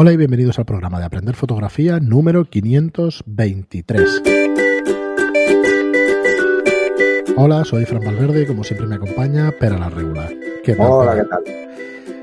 [0.00, 4.22] Hola y bienvenidos al programa de Aprender Fotografía número 523.
[7.34, 10.32] Hola, soy Fran Valverde y como siempre me acompaña Pera la Regular.
[10.62, 10.86] ¿Qué tal?
[10.88, 11.42] Hola, ¿qué tal?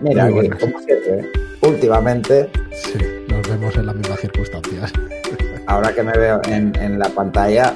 [0.01, 1.29] Mira, aquí, como siempre,
[1.63, 2.49] últimamente...
[2.71, 4.93] Sí, nos vemos en las mismas circunstancias.
[5.67, 7.75] Ahora que me veo en, la pantalla,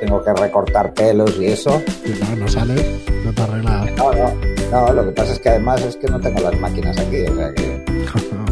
[0.00, 1.82] tengo que recortar pelos y eso.
[2.02, 3.94] Y no, no sale, no te arreglas.
[3.94, 4.34] No, no,
[4.72, 7.36] no, lo que pasa es que además es que no tengo las máquinas aquí, o
[7.36, 7.84] sea que...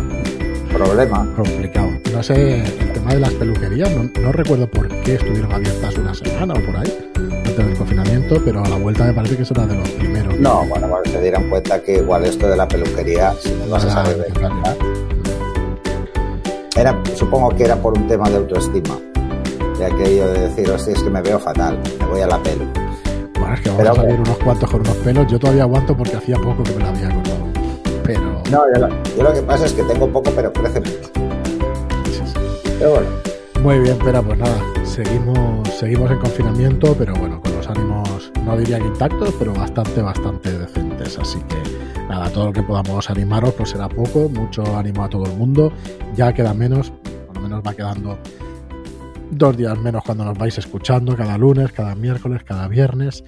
[0.76, 1.26] problema.
[1.36, 1.90] Complicado.
[2.12, 6.54] No sé, el tema de las peluquerías, no, recuerdo por qué estuvieron abiertas una semana
[6.54, 9.66] o por ahí, antes del confinamiento, pero a la vuelta me parece que eso era
[9.66, 10.38] de los primeros.
[10.38, 13.84] No, bueno, bueno, se dieran cuenta que igual esto de la peluquería, si no vas
[13.84, 14.26] a saber de
[16.76, 18.98] era, supongo que era por un tema de autoestima.
[19.78, 22.66] De aquello de decir, hostia, es que me veo fatal, me voy a la pelo.
[23.38, 25.26] Bueno, es que vamos a salir unos cuantos con unos pelos.
[25.26, 27.45] Yo todavía aguanto porque hacía poco que me la había cortado.
[28.06, 28.42] Pero.
[28.50, 31.10] No, yo lo, que pasa es que tengo poco, pero crece mucho.
[32.78, 33.08] Pero bueno.
[33.62, 38.56] Muy bien, pero pues nada, seguimos, seguimos en confinamiento, pero bueno, con los ánimos, no
[38.56, 41.18] diría que intactos, pero bastante, bastante decentes.
[41.18, 41.56] Así que
[42.08, 45.72] nada, todo lo que podamos animaros, pues será poco, mucho ánimo a todo el mundo.
[46.14, 46.92] Ya queda menos,
[47.26, 48.18] por lo menos va quedando
[49.30, 53.24] dos días menos cuando nos vais escuchando, cada lunes, cada miércoles, cada viernes.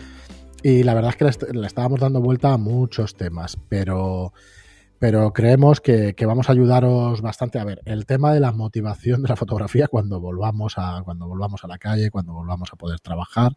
[0.62, 4.32] Y la verdad es que le, estábamos dando vuelta a muchos temas, pero
[4.98, 7.58] pero creemos que, vamos a ayudaros bastante.
[7.58, 11.64] A ver, el tema de la motivación de la fotografía cuando volvamos a, cuando volvamos
[11.64, 13.52] a la calle, cuando volvamos a poder trabajar,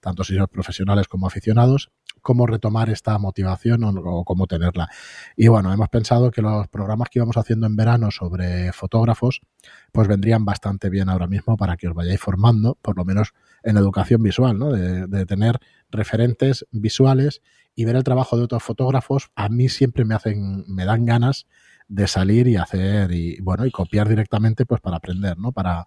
[0.00, 1.90] tanto si sois profesionales como aficionados,
[2.22, 4.88] cómo retomar esta motivación o, cómo tenerla.
[5.36, 9.40] Y bueno, hemos pensado que los programas que íbamos haciendo en verano sobre fotógrafos,
[9.92, 13.76] pues vendrían bastante bien ahora mismo para que os vayáis formando, por lo menos en
[13.76, 14.70] educación visual, ¿no?
[14.72, 15.58] De, de tener
[15.90, 17.42] referentes visuales
[17.74, 21.46] y ver el trabajo de otros fotógrafos, a mí siempre me hacen, me dan ganas
[21.88, 25.52] de salir y hacer y bueno, y copiar directamente pues para aprender, ¿no?
[25.52, 25.84] Para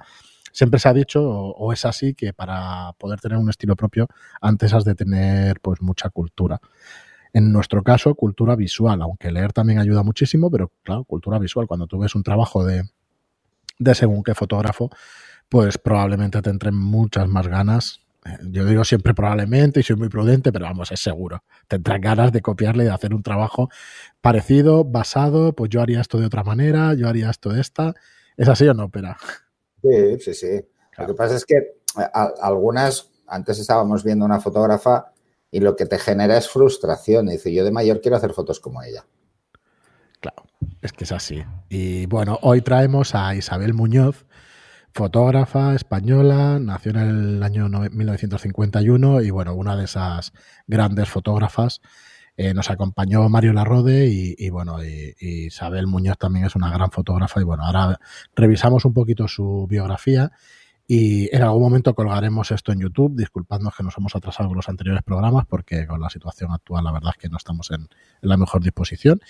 [0.54, 4.08] siempre se ha dicho, o, es así, que para poder tener un estilo propio,
[4.40, 6.62] antes has de tener pues mucha cultura.
[7.34, 11.88] En nuestro caso, cultura visual, aunque leer también ayuda muchísimo, pero claro, cultura visual, cuando
[11.88, 12.84] tú ves un trabajo de,
[13.80, 14.92] de según qué fotógrafo,
[15.50, 18.02] pues probablemente te entren muchas más ganas.
[18.26, 21.44] Eh, yo digo siempre probablemente y soy muy prudente, pero vamos, es seguro.
[21.68, 23.70] Tendrás ganas de copiarle y de hacer un trabajo
[24.22, 27.96] parecido, basado, pues yo haría esto de otra manera, yo haría esto de esta.
[28.38, 29.18] ¿Es así o no, Pera?
[29.84, 30.66] Sí, sí, sí.
[30.98, 31.76] Lo que pasa es que
[32.42, 35.12] algunas, antes estábamos viendo una fotógrafa
[35.52, 37.28] y lo que te genera es frustración.
[37.28, 39.06] Dice, yo de mayor quiero hacer fotos como ella.
[40.22, 40.44] Claro,
[40.82, 41.44] es que es así.
[41.70, 44.26] Y bueno, hoy traemos a Isabel Muñoz,
[44.94, 50.32] fotógrafa española, nació en el año 1951 y bueno, una de esas
[50.66, 51.82] grandes fotógrafas
[52.36, 57.40] eh, nos acompañó Mario Larrode y, bueno, y, Isabel Muñoz también es una gran fotógrafa
[57.40, 58.00] y bueno, ahora
[58.36, 60.32] revisamos un poquito su biografía
[60.86, 64.68] y en algún momento colgaremos esto en YouTube, disculpadnos que nos hemos atrasado con los
[64.68, 67.88] anteriores programas porque con la situación actual la verdad es que no estamos en,
[68.22, 69.22] la mejor disposición.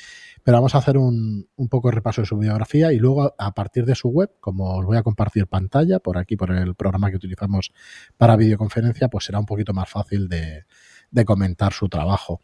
[0.44, 3.54] Pero vamos a hacer un, un, poco de repaso de su biografía y luego a
[3.54, 7.12] partir de su web, como os voy a compartir pantalla por aquí, por el programa
[7.12, 7.72] que utilizamos
[8.18, 10.66] para videoconferencia, pues será un poquito más fácil de,
[11.14, 12.42] de comentar su trabajo.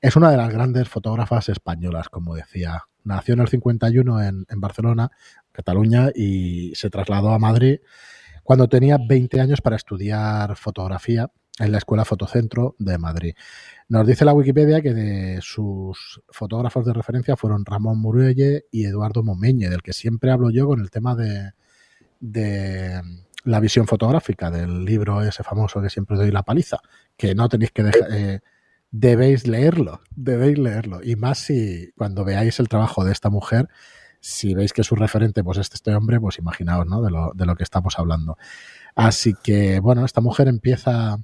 [0.00, 2.82] Es una de las grandes fotógrafas españolas, como decía.
[3.04, 5.10] Nació en el 51 en, en Barcelona,
[5.52, 7.78] Cataluña, y se trasladó a Madrid
[8.42, 11.30] cuando tenía 20 años para estudiar fotografía
[11.60, 13.34] en la Escuela Fotocentro de Madrid.
[13.88, 19.22] Nos dice la Wikipedia que de sus fotógrafos de referencia fueron Ramón Murelle y Eduardo
[19.22, 21.52] Momeñe, del que siempre hablo yo con el tema de,
[22.20, 23.00] de
[23.48, 26.80] la visión fotográfica del libro ese famoso que siempre doy la paliza,
[27.16, 28.40] que no tenéis que dejar, eh,
[28.90, 31.00] debéis leerlo, debéis leerlo.
[31.02, 33.68] Y más si cuando veáis el trabajo de esta mujer,
[34.20, 37.00] si veis que su referente pues es este hombre, pues imaginaos ¿no?
[37.00, 38.36] de, lo, de lo que estamos hablando.
[38.94, 41.18] Así que, bueno, esta mujer empieza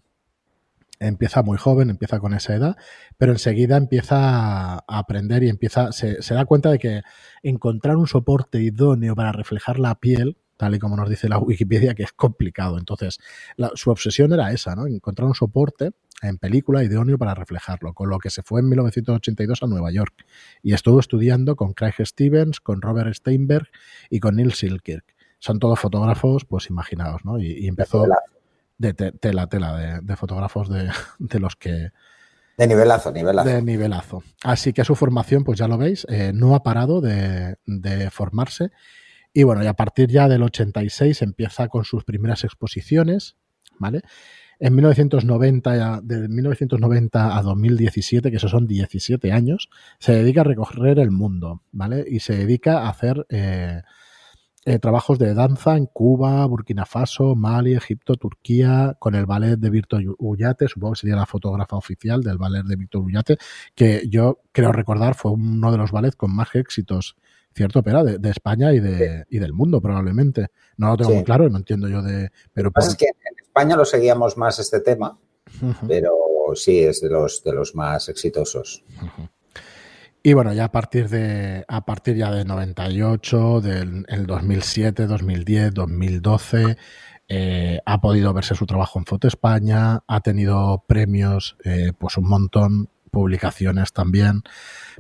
[1.01, 2.77] empieza muy joven, empieza con esa edad,
[3.19, 7.03] pero enseguida empieza a aprender y empieza, se, da cuenta de que
[7.43, 11.95] encontrar un soporte idóneo para reflejar la piel tal y como nos dice la Wikipedia,
[11.95, 12.79] que es complicado.
[12.79, 13.19] Entonces,
[13.75, 14.87] su obsesión era esa, ¿no?
[14.87, 15.93] Encontrar un soporte
[16.23, 20.25] en película idóneo para reflejarlo, con lo que se fue en 1982 a Nueva York
[20.63, 23.69] y estuvo estudiando con Craig Stevens, con Robert Steinberg
[24.11, 25.05] y con Neil Silkirk.
[25.39, 27.39] Son todos fotógrafos, pues imaginaos, ¿no?
[27.39, 28.07] Y, empezó
[28.79, 30.69] de tela, tela, de, fotógrafos
[31.19, 31.91] de, los que...
[32.57, 33.49] De nivelazo, nivelazo.
[33.49, 34.23] De nivelazo.
[34.43, 38.71] Así que su formación, pues ya lo veis, eh, no ha parado de, de formarse
[39.35, 43.37] y bueno, y a partir ya del 86 empieza con sus primeras exposiciones,
[43.81, 44.03] ¿vale?
[44.61, 51.01] En 1990, de 1990 a 2017, que esos son 17 años, se dedica a recorrer
[51.01, 52.05] el mundo, ¿vale?
[52.09, 53.83] Y se dedica a hacer eh,
[54.67, 59.69] eh, trabajos de danza en Cuba, Burkina Faso, Mali, Egipto, Turquía, con el ballet de
[59.69, 63.37] Víctor Ullate, supongo que sería la fotógrafa oficial del ballet de Víctor Ullate,
[63.75, 67.17] que yo creo recordar fue uno de los ballets con más éxitos
[67.55, 70.49] cierto pero de, España y, de, y del mundo probablemente.
[70.77, 72.31] No lo tengo muy claro, no entiendo yo de...
[72.53, 75.19] Pero es que en España lo seguíamos más este tema,
[75.87, 76.13] pero
[76.55, 78.85] sí es de los, de los más exitosos.
[80.23, 85.75] Y bueno, ya a partir de a partir ya de 98, del el 2007, 2010,
[85.75, 86.77] 2012,
[87.85, 92.89] ha podido verse su trabajo en Foto España, ha tenido premios, eh, pues un montón,
[93.15, 94.43] publicaciones también.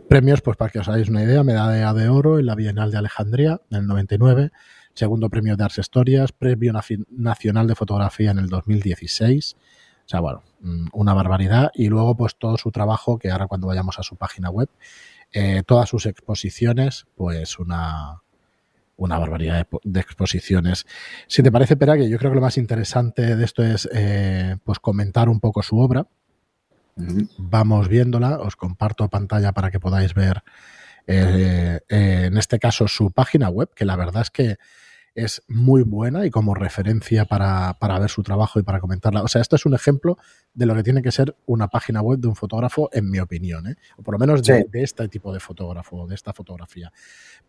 [0.08, 2.98] Premios, pues para que os hagáis una idea, medalla de oro en la Bienal de
[2.98, 4.52] Alejandría en el 99,
[4.94, 6.72] segundo premio de Ars Historias, premio
[7.10, 9.56] nacional de fotografía en el 2016.
[10.06, 11.70] O sea, bueno, mm, una barbaridad.
[11.74, 14.70] Y luego, pues todo su trabajo, que ahora cuando vayamos a su página web,
[15.32, 18.22] eh, todas sus exposiciones, pues una,
[18.96, 20.86] una barbaridad de, exposiciones.
[21.26, 24.56] Si te parece, Pera, que yo creo que lo más interesante de esto es eh,
[24.64, 26.06] pues comentar un poco su obra,
[26.96, 30.42] Vamos viéndola, os comparto pantalla para que podáis ver,
[31.06, 34.58] eh, eh, en este caso, su página web, que la verdad es que
[35.14, 39.22] es muy buena y como referencia para, ver su trabajo y para comentarla.
[39.22, 40.18] O sea, esto es un ejemplo
[40.54, 43.68] de lo que tiene que ser una página web de un fotógrafo, en mi opinión,
[43.68, 43.76] ¿eh?
[43.96, 46.92] o por lo menos de, este tipo de fotógrafo, de esta fotografía.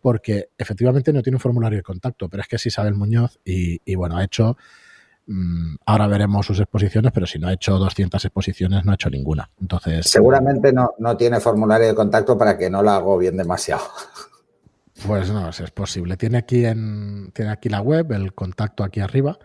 [0.00, 3.80] Porque efectivamente no tiene un formulario de contacto, pero es que es Isabel Muñoz y,
[3.84, 4.56] y bueno, ha hecho
[5.84, 9.50] ahora veremos sus exposiciones, pero si no ha hecho 200 exposiciones, no ha hecho ninguna.
[9.60, 10.08] Entonces.
[10.08, 13.84] Seguramente no, no tiene formulario de contacto para que no la hago bien demasiado.
[15.06, 16.16] Pues no, es posible.
[16.16, 19.38] Tiene aquí, en, tiene aquí la web, el contacto aquí arriba.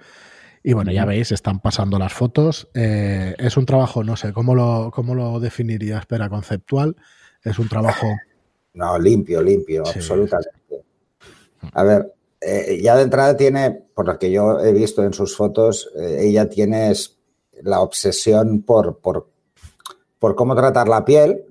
[0.63, 2.69] Y bueno, ya veis, están pasando las fotos.
[2.73, 5.97] Eh, es un trabajo, no sé, ¿cómo lo, cómo lo definiría?
[5.97, 6.95] Espera, conceptual.
[7.43, 8.07] Es un trabajo.
[8.73, 10.85] No, limpio, limpio, absolutamente.
[11.73, 15.35] A ver, eh, ya de entrada tiene, por lo que yo he visto en sus
[15.35, 16.91] fotos, eh, ella tiene
[17.61, 19.29] la obsesión por, por,
[20.17, 21.45] por, cómo tratar la piel,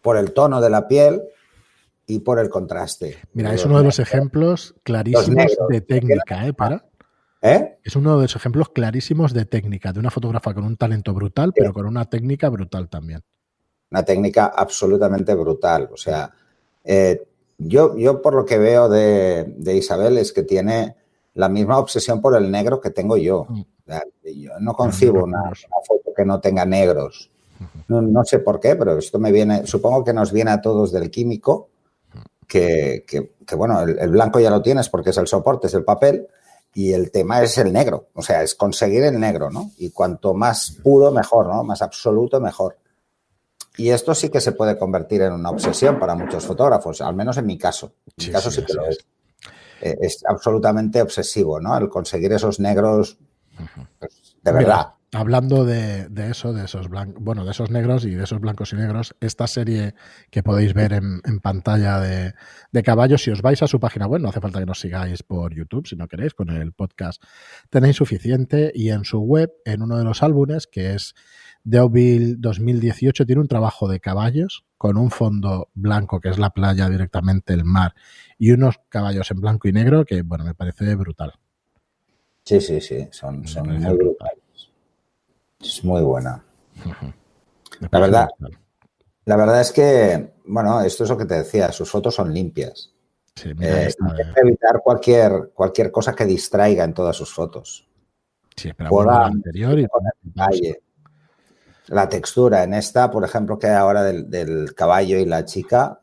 [0.00, 1.22] por el tono de la piel
[2.06, 3.18] y por el contraste.
[3.34, 6.54] Mira, es uno de los ejemplos clarísimos de técnica, ¿eh?
[6.54, 6.86] Para.
[7.42, 7.78] ¿Eh?
[7.82, 11.52] Es uno de los ejemplos clarísimos de técnica, de una fotógrafa con un talento brutal,
[11.54, 13.22] pero con una técnica brutal también.
[13.90, 15.90] Una técnica absolutamente brutal.
[15.92, 16.32] O sea,
[16.84, 17.20] eh,
[17.58, 20.96] yo, yo por lo que veo de, Isabel es que tiene
[21.34, 23.46] la misma obsesión por el negro que tengo yo.
[23.48, 23.62] Mm.
[24.36, 25.50] Yo no concibo una,
[25.86, 27.30] foto que no tenga negros.
[27.88, 31.10] No, sé por qué, pero esto me viene, supongo que nos viene a todos del
[31.10, 31.68] químico,
[32.46, 33.04] que,
[33.56, 36.26] bueno, el, blanco ya lo tienes porque es el soporte, es el papel,
[36.74, 39.70] y el tema es el negro, o sea, es conseguir el negro, ¿no?
[39.76, 41.62] Y cuanto más puro, mejor, ¿no?
[41.64, 42.76] Más absoluto, mejor.
[43.76, 47.38] Y esto sí que se puede convertir en una obsesión para muchos fotógrafos, al menos
[47.38, 47.94] en mi caso.
[48.18, 48.98] En mi caso sí, que lo es.
[49.80, 51.76] Eh, es absolutamente obsesivo, ¿no?
[51.76, 53.18] El conseguir esos negros,
[53.98, 54.94] pues, de verdad.
[55.12, 58.76] hablando de, eso, de esos blancos, bueno, de esos negros y de esos blancos y
[58.76, 59.94] negros, esta serie
[60.30, 62.34] que podéis ver en, pantalla de,
[62.70, 65.22] de, caballos, si os vais a su página web, no hace falta que nos sigáis
[65.22, 67.22] por YouTube, si no queréis, con el podcast
[67.70, 68.70] tenéis suficiente.
[68.74, 71.14] Y en su web, en uno de los álbumes, que es
[71.64, 76.88] Deauville 2018 tiene un trabajo de caballos con un fondo blanco, que es la playa
[76.88, 77.94] directamente, el mar,
[78.38, 81.34] y unos caballos en blanco y negro que, bueno, me parece brutal.
[82.44, 84.42] Sí, sí, sí, son, muy brutales.
[85.60, 86.44] Es muy buena.
[87.90, 88.28] La verdad,
[89.24, 92.92] la verdad es que, bueno, esto es lo que te decía, sus fotos son limpias.
[93.36, 93.94] Sí, mira eh,
[94.36, 97.88] evitar cualquier, cualquier cosa que distraiga en todas sus fotos.
[98.56, 99.86] Sí, por anterior y
[101.92, 106.00] la textura en esta, por ejemplo, que hay ahora del, caballo y la chica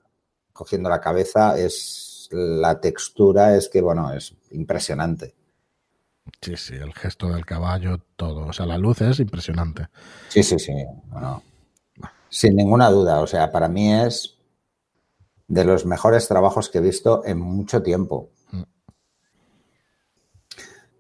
[0.54, 5.34] cogiendo la cabeza, es la textura es que, bueno, es impresionante.
[6.42, 8.46] Sí, sí, el gesto del caballo, todo.
[8.46, 9.88] O sea, la luz es impresionante.
[10.28, 10.74] Sí, sí, sí.
[12.30, 13.22] sin ninguna duda.
[13.22, 14.38] O sea, para mí es
[15.48, 18.30] de los mejores trabajos que he visto en mucho tiempo.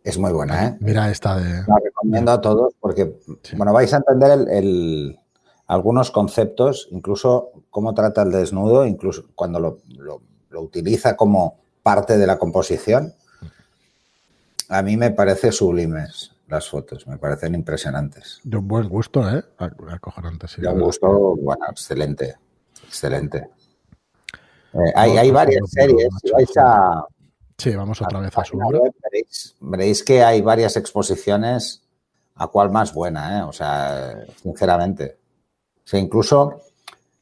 [0.03, 0.77] Es muy buena, ¿eh?
[0.79, 1.63] Mira esta de...
[1.67, 3.19] La recomiendo a todos porque,
[3.57, 5.19] bueno, vais a entender el,
[5.67, 10.21] algunos conceptos, incluso cómo trata el desnudo, incluso cuando lo,
[10.59, 13.13] utiliza como parte de la composición.
[14.69, 18.39] A mí me parece sublimes las fotos, me parecen impresionantes.
[18.43, 19.43] De un buen gusto, ¿eh?
[19.57, 20.61] Acojonante, sí.
[20.61, 22.35] De un gusto, bueno, excelente,
[22.85, 23.49] excelente.
[24.73, 27.03] Eh, hay, hay varias series, si vais a,
[27.59, 28.79] Sí, vamos otra vez a su obra.
[29.59, 31.83] Veréis, que hay varias exposiciones
[32.35, 33.41] a cuál más buena, ¿eh?
[33.43, 35.17] O sea, sinceramente.
[35.83, 36.61] O sea, incluso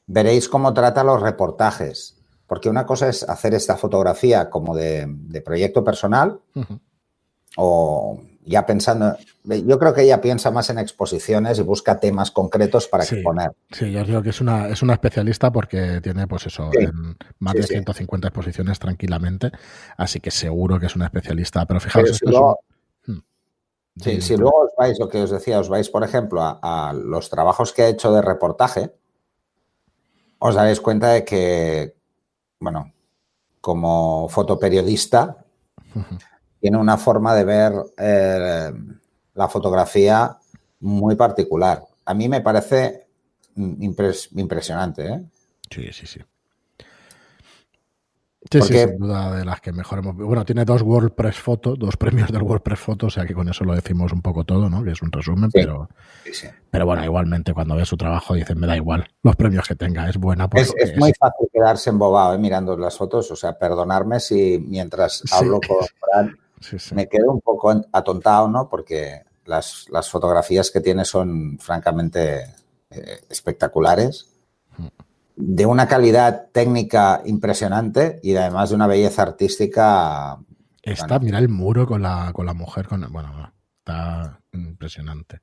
[0.05, 2.15] veréis cómo trata los reportajes.
[2.45, 6.39] Porque una cosa es hacer esta fotografía como de, proyecto personal
[7.57, 12.87] o ya pensando, yo creo que ella piensa más en exposiciones y busca temas concretos
[12.87, 13.51] para exponer.
[13.71, 16.71] Sí, yo digo que es una, es una especialista porque tiene, pues eso,
[17.39, 19.51] más de 150 exposiciones tranquilamente,
[19.97, 21.65] así que seguro que es una especialista.
[21.65, 22.59] Pero fijaos, si luego,
[23.05, 23.19] hmm.
[23.97, 27.73] si luego os vais, lo que os decía, os vais, por ejemplo, a, los trabajos
[27.73, 28.93] que ha hecho de reportaje,
[30.39, 31.95] os daréis cuenta de que,
[32.61, 32.93] bueno,
[33.59, 35.43] como fotoperiodista,
[36.59, 38.71] tiene una forma de ver eh,
[39.33, 40.37] la fotografía
[40.79, 41.83] muy particular.
[42.05, 43.07] A mí me parece
[43.55, 45.07] impresionante.
[45.07, 45.23] ¿eh?
[45.69, 46.21] Sí, sí, sí.
[48.49, 51.97] Sí, sí, sin duda de las que mejor hemos Bueno, tiene dos WordPress Photo, dos
[51.97, 54.83] premios del WordPress Photo, o sea que con eso lo decimos un poco todo, ¿no?
[54.83, 55.89] Que es un resumen, pero,
[56.69, 60.07] pero bueno, igualmente cuando ve su trabajo dicen, me da igual los premios que tenga,
[60.07, 60.47] es buena.
[60.53, 62.37] es, es muy fácil quedarse embobado ¿eh?
[62.37, 66.37] mirando las fotos, o sea, perdonarme si mientras hablo con Fran
[66.93, 68.69] me quedo un poco atontado, ¿no?
[68.69, 72.53] Porque las, fotografías que tiene son francamente
[72.89, 74.27] eh, espectaculares,
[75.35, 80.37] de una calidad técnica impresionante y además de una belleza artística.
[80.81, 85.41] Está, mira el muro con la, con la mujer, con, bueno, está impresionante.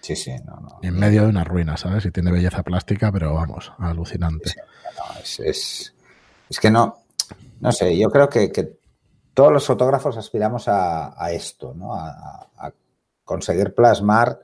[0.00, 0.80] Sí, sí, no, no.
[0.82, 2.04] En medio de una ruina, ¿sabes?
[2.06, 4.52] Y tiene belleza plástica, pero vamos, alucinante.
[5.38, 5.94] es,
[6.60, 7.04] que no,
[7.60, 8.50] no sé, yo creo que
[9.34, 11.94] todos los fotógrafos aspiramos a, esto, ¿no?
[11.94, 12.48] A,
[13.24, 14.40] conseguir plasmar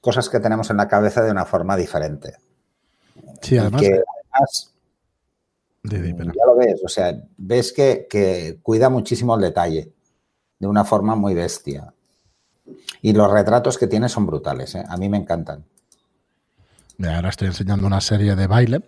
[0.00, 2.34] cosas que tenemos en la cabeza de una forma diferente.
[3.40, 3.82] Sí, además.
[5.82, 9.92] ya lo ves, o sea, ves que, cuida muchísimo el detalle
[10.58, 11.92] de una forma muy bestia.
[13.02, 14.84] Y los retratos que tiene son brutales, ¿eh?
[14.88, 15.64] a mí me encantan.
[17.02, 18.82] Ahora estoy enseñando una serie de baile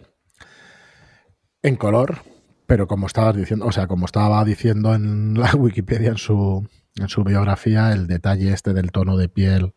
[1.63, 2.19] en color
[2.67, 6.67] pero como estabas diciendo, o sea, como estaba diciendo en la Wikipedia, en su,
[6.97, 9.75] en su biografía, el detalle este del tono de piel,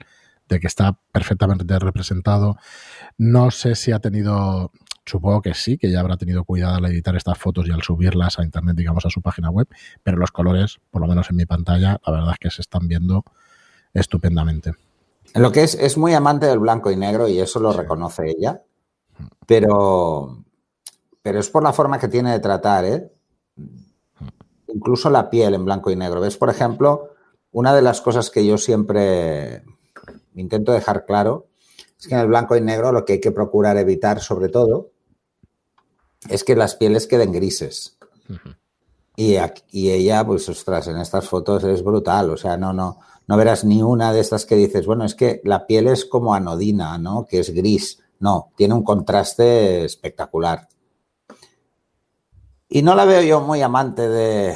[0.47, 2.57] de que está perfectamente representado.
[3.17, 4.71] No sé si ha tenido,
[5.05, 8.39] supongo que sí, que ya habrá tenido cuidado al editar estas fotos y al subirlas
[8.39, 9.67] a internet, digamos, a su página web,
[10.03, 12.87] pero los colores, por lo menos en mi pantalla, la verdad es que se están
[12.87, 13.23] viendo
[13.93, 14.73] estupendamente.
[15.33, 18.61] Lo que es, es muy amante del blanco y negro y eso lo reconoce ella,
[19.47, 20.45] pero
[21.25, 23.11] pero es por la forma que tiene de tratar, ¿eh?
[24.67, 26.21] Incluso la piel en blanco y negro.
[26.21, 26.37] ¿Ves?
[26.37, 27.15] Por ejemplo,
[27.51, 29.63] una de las cosas que yo siempre
[30.35, 31.47] intento dejar claro
[31.99, 34.91] es que en el blanco y negro lo que hay que procurar evitar, sobre todo,
[36.29, 37.97] es que las pieles queden grises.
[39.15, 39.37] y,
[39.71, 42.29] y, ella, pues, ostras, en estas fotos es brutal.
[42.29, 45.41] O sea, no, no, no verás ni una de estas que dices, bueno, es que
[45.43, 47.25] la piel es como anodina, ¿no?
[47.25, 47.97] Que es gris.
[48.19, 50.67] No, tiene un contraste espectacular.
[52.75, 54.53] Y no la veo yo muy amante de,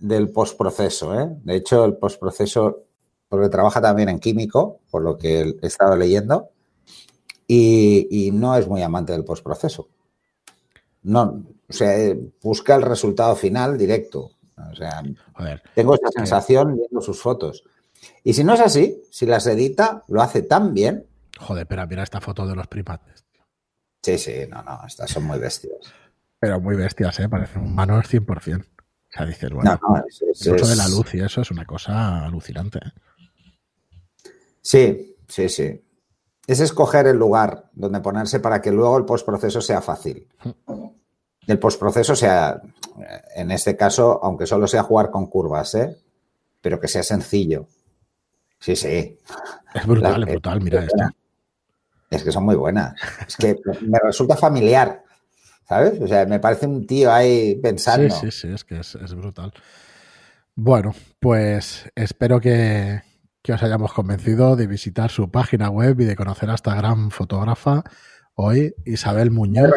[0.00, 1.14] del postproceso.
[1.14, 1.28] ¿eh?
[1.44, 2.86] De hecho, el postproceso,
[3.28, 6.50] porque trabaja también en químico, por lo que he estado leyendo,
[7.46, 9.86] y, no es muy amante del postproceso.
[11.04, 14.32] No, o sea, busca el resultado final directo.
[14.56, 15.00] O sea,
[15.72, 17.62] tengo esa sensación viendo sus fotos.
[18.24, 21.06] Y si no es así, si las edita, lo hace tan bien.
[21.38, 23.24] Joder, pero mira esta foto de los primates.
[24.02, 25.76] Sí, sí, no, no, estas son muy bestias.
[26.42, 27.28] Pero muy bestias, ¿eh?
[27.28, 28.64] Parecen humanos 100%.
[28.64, 28.66] O
[29.08, 29.78] sea, dices, bueno,
[30.44, 32.80] el uso de la luz y eso es una cosa alucinante.
[32.80, 34.30] ¿eh?
[34.60, 35.84] Sí, sí, sí.
[36.44, 40.26] Es escoger el lugar donde ponerse para que luego el postproceso sea fácil.
[41.46, 42.60] El postproceso sea,
[43.36, 45.96] en este caso, aunque solo sea jugar con curvas, ¿eh?
[46.60, 47.68] pero que sea sencillo.
[48.58, 49.16] Sí, sí.
[49.74, 51.04] Es brutal, es brutal, mira esto.
[52.10, 52.96] Es que son muy buenas.
[53.28, 55.04] Es que me resulta familiar.
[55.72, 55.98] ¿Sabes?
[56.02, 58.14] O sea, me parece un tío ahí pensando.
[58.14, 59.54] Sí, sí, sí, es que es, brutal.
[60.54, 63.00] Bueno, pues espero que,
[63.48, 67.84] os hayamos convencido de visitar su página web y de conocer a esta gran fotógrafa
[68.34, 69.70] hoy, Isabel Muñoz.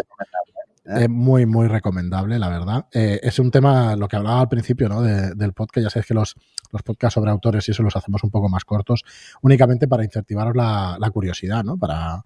[0.84, 1.04] ¿eh?
[1.04, 2.88] Es muy, muy recomendable, la verdad.
[2.92, 5.02] Eh, es un tema, lo que hablaba al principio ¿no?
[5.02, 6.36] del podcast, ya sabéis que los,
[6.74, 9.06] los podcasts sobre autores y eso los hacemos un poco más cortos,
[9.42, 11.78] únicamente para incentivaros la, la curiosidad, ¿no?
[11.78, 12.26] Para,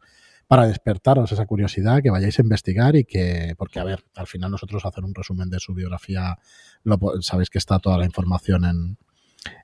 [0.50, 4.50] para despertaros esa curiosidad, que vayáis a investigar y que, porque a ver, al final
[4.50, 6.39] nosotros hacer un resumen de su biografía,
[6.82, 8.98] lo, sabéis que está toda la información en,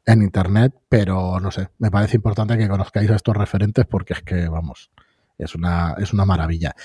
[0.05, 4.21] en internet, pero no sé, me parece importante que conozcáis a estos referentes porque es
[4.21, 4.91] que, vamos,
[5.39, 6.75] es una, es una maravilla.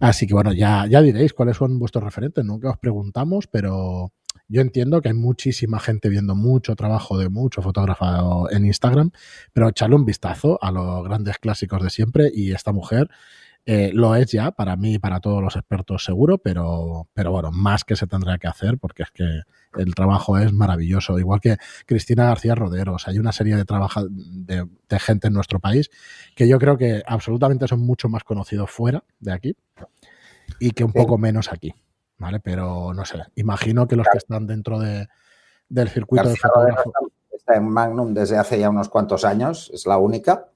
[0.00, 4.12] Así que bueno, ya, ya diréis cuáles son vuestros referentes, nunca os preguntamos, pero
[4.48, 9.10] Yo entiendo que hay muchísima gente viendo mucho trabajo de mucho fotógrafo en Instagram,
[9.52, 13.08] pero echarle un vistazo a los grandes clásicos de siempre y esta mujer
[13.66, 17.50] eh, lo es ya para mí y para todos los expertos seguro, pero, pero bueno,
[17.50, 19.24] más que se tendrá que hacer porque es que
[19.78, 21.18] el trabajo es maravilloso.
[21.18, 25.90] Igual que Cristina García Roderos, hay una serie de, de, de gente en nuestro país
[26.36, 29.56] que yo creo que absolutamente son mucho más conocidos fuera de aquí
[30.60, 31.72] y que un poco menos aquí.
[32.24, 32.40] ¿Vale?
[32.40, 35.06] Pero no sé, imagino que los que están dentro de,
[35.68, 36.90] del circuito de fotógrafo.
[37.30, 40.48] Está en Magnum desde hace ya unos cuantos años, es la única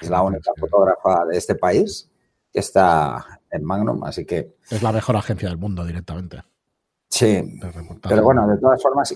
[0.00, 2.08] es la única fotógrafa de este país
[2.52, 4.54] que está en Magnum, así que...
[4.70, 6.44] Es la mejor agencia del mundo directamente.
[7.08, 7.58] Sí,
[8.06, 9.12] pero bueno, de todas formas,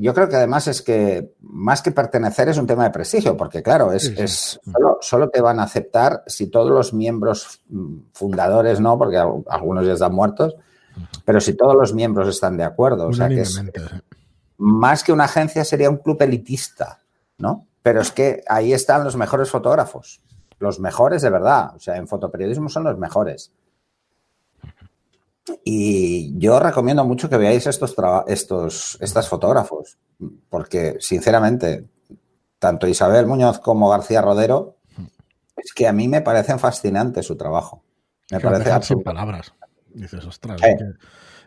[0.00, 3.62] yo creo que además es que más que pertenecer es un tema de prestigio, porque
[3.62, 4.60] claro, es,
[5.00, 9.94] Solo, te van a aceptar si todos los miembros mm, fundadores no, porque algunos ya
[9.94, 10.56] están muertos,
[11.24, 13.06] pero si todos los miembros están de acuerdo.
[13.08, 13.44] O sea que
[14.58, 17.00] más que una agencia sería un club elitista,
[17.38, 17.66] ¿no?
[17.82, 20.20] Pero es que ahí están los mejores fotógrafos,
[20.58, 21.74] los mejores de verdad.
[21.76, 23.52] O sea, en fotoperiodismo son los mejores.
[25.64, 27.94] Y yo recomiendo mucho que veáis estos,
[28.26, 29.98] estos estas fotógrafos,
[30.48, 31.88] porque sinceramente,
[32.58, 34.76] tanto Isabel Muñoz como García Rodero,
[35.56, 37.82] es que a mí me parecen fascinantes su trabajo.
[38.30, 39.52] Me parece sin palabras.
[39.92, 40.84] Dices, ostras, es, que,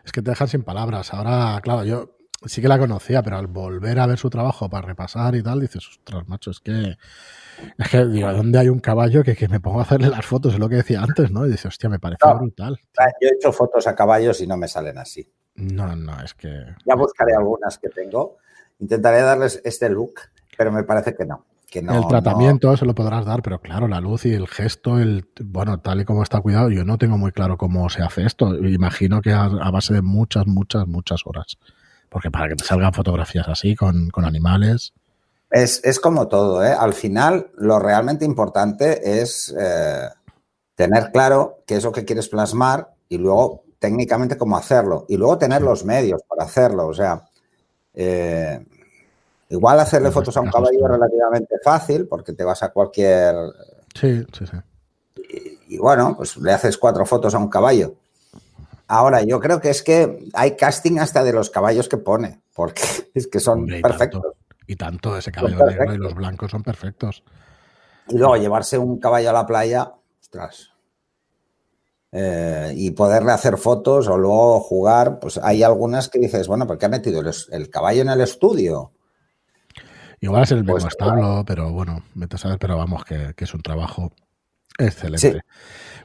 [0.04, 1.12] es que te dejan sin palabras.
[1.14, 4.86] Ahora, claro, yo sí que la conocía, pero al volver a ver su trabajo para
[4.86, 6.96] repasar y tal, dices, ostras, macho, es que,
[7.78, 10.54] es que digo, ¿dónde hay un caballo que, que, me pongo a hacerle las fotos?
[10.54, 11.46] Es lo que decía antes, ¿no?
[11.46, 12.78] Y dices, hostia, me parece brutal.
[13.20, 15.28] Yo he hecho fotos a caballos y no me salen así.
[15.56, 16.48] No, no, es que...
[16.84, 18.38] Ya buscaré algunas que tengo.
[18.80, 20.14] Intentaré darles este look,
[20.56, 21.46] pero me parece que no.
[21.70, 25.00] Que no el tratamiento se lo podrás dar, pero claro, la luz y el gesto,
[25.00, 28.24] el bueno, tal y como está cuidado, yo no tengo muy claro cómo se hace
[28.24, 28.54] esto.
[28.54, 31.58] Imagino que a base de muchas, muchas, muchas horas.
[32.14, 34.94] Porque para que te salgan fotografías así con, animales.
[35.50, 36.72] Es, como todo, ¿eh?
[36.72, 40.08] Al final, lo realmente importante es eh,
[40.76, 45.06] tener claro qué es lo que quieres plasmar y luego técnicamente cómo hacerlo.
[45.08, 46.86] Y luego tener los medios para hacerlo.
[46.86, 47.20] O sea,
[47.92, 48.64] eh,
[49.48, 53.34] igual hacerle fotos a un caballo es relativamente fácil porque te vas a cualquier.
[53.92, 55.58] Sí, sí, sí.
[55.66, 57.96] y bueno, pues le haces cuatro fotos a un caballo.
[58.86, 62.82] Ahora, yo creo que es que hay casting hasta de los caballos que pone, porque
[63.14, 64.22] es que son perfectos.
[64.66, 67.22] y tanto, ese caballo negro y los blancos son perfectos.
[68.08, 70.74] Y luego llevarse un caballo a la playa, ostras.
[72.16, 76.78] Eh, y poderle hacer fotos o luego jugar, pues hay algunas que dices, bueno, ¿por
[76.78, 77.20] qué ha metido
[77.50, 78.92] el, caballo en el estudio?
[80.20, 83.54] Igual es el mismo pues, establo, pero bueno, vete a saber, pero vamos, que, es
[83.54, 84.12] un trabajo
[84.78, 85.42] excelente.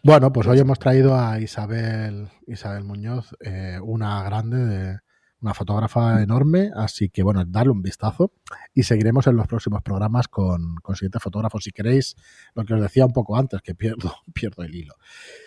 [0.03, 4.99] Bueno, pues hoy hemos traído a Isabel, Isabel Muñoz, eh, una grande, de,
[5.41, 8.33] una fotógrafa enorme, así que bueno, darle un vistazo
[8.73, 11.63] y seguiremos en los próximos programas con, con siguientes fotógrafos.
[11.63, 12.15] Si queréis,
[12.55, 14.95] lo que os decía un poco antes, que pierdo, pierdo el hilo.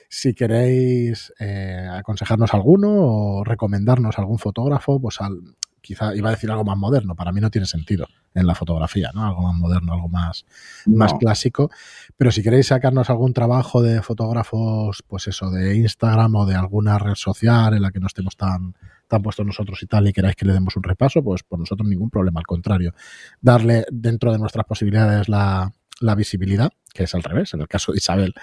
[0.08, 6.51] Si queréis eh, aconsejarnos alguno o recomendarnos algún fotógrafo, pues al, quizá iba a decir
[6.51, 9.27] algo más moderno, para mí no tiene sentido en la fotografía, ¿no?
[9.27, 10.47] Algo más moderno, algo más,
[10.87, 11.71] más clásico.
[12.16, 16.99] Pero si queréis sacarnos algún trabajo de fotógrafos, pues eso, de Instagram o de alguna
[16.99, 18.75] red social en la que no estemos tan,
[19.09, 21.87] tan puestos nosotros y tal, y queráis que le demos un repaso, pues por nosotros
[21.87, 22.95] ningún problema, al contrario.
[23.40, 27.55] Darle dentro de nuestras posibilidades la, la visibilidad, que es al revés.
[27.55, 28.35] En el caso de Isabel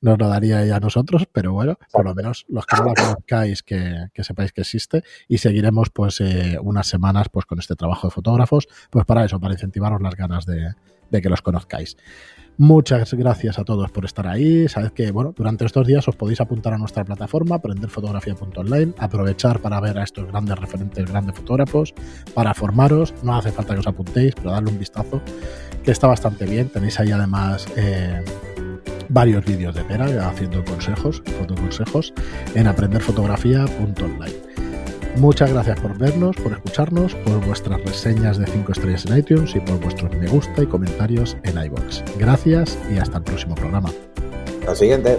[0.00, 2.94] nos lo daría ella a nosotros, pero bueno, por lo menos los que no la
[2.94, 8.08] conozcáis, que, sepáis que existe y seguiremos pues eh, unas semanas pues con este trabajo
[8.08, 10.74] de fotógrafos, pues para eso, para incentivaros las ganas de,
[11.12, 11.96] de que los conozcáis.
[12.58, 14.68] Muchas gracias a todos por estar ahí.
[14.68, 19.80] Sabed que, bueno, durante estos días os podéis apuntar a nuestra plataforma, aprenderfotografía.online, aprovechar para
[19.80, 21.94] ver a estos grandes referentes, grandes fotógrafos,
[22.34, 23.14] para formaros.
[23.22, 25.22] No hace falta que os apuntéis, pero darle un vistazo,
[25.82, 26.68] que está bastante bien.
[26.68, 28.22] Tenéis ahí además eh,
[29.08, 32.12] varios vídeos de Pera haciendo consejos, fotoconsejos,
[32.54, 34.51] en aprenderfotografía.online.
[35.16, 39.60] Muchas gracias por vernos, por escucharnos, por vuestras reseñas de 5 estrellas en iTunes y
[39.60, 42.02] por vuestros me gusta y comentarios en iBox.
[42.18, 43.90] Gracias y hasta el próximo programa.
[44.60, 45.18] Hasta siguiente.